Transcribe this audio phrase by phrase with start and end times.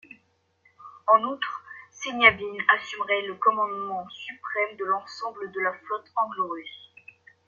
[1.05, 6.89] En outre, Seniavine assumerait le commandement suprême de l'ensemble de la flotte anglo-russe.